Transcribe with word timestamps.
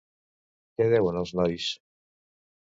Què 0.79 0.87
duen 0.93 1.19
els 1.21 1.35
nois? 1.41 1.69